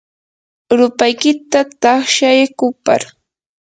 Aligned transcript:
rupaykita 0.77 1.59
taqshay 1.81 2.39
kupar. 2.59 3.01